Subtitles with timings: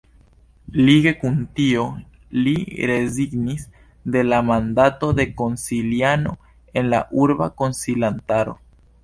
[0.85, 1.83] Lige kun tio
[2.47, 2.53] li
[2.91, 3.67] rezignis
[4.17, 6.35] de la mandato de konsiliano
[6.83, 8.59] en la Urba Konsilantaro.